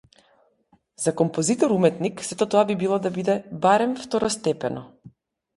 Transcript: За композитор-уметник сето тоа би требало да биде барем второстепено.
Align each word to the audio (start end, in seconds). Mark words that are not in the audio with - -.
За 1.05 1.13
композитор-уметник 1.19 2.23
сето 2.29 2.47
тоа 2.55 2.63
би 2.71 2.79
требало 2.79 3.01
да 3.05 3.13
биде 3.21 3.37
барем 3.67 3.97
второстепено. 4.07 4.87